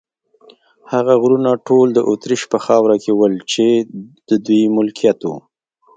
[0.93, 3.65] هغه غرونه ټول د اتریش په خاوره کې ول، چې
[4.29, 5.29] د دوی ملکیت و.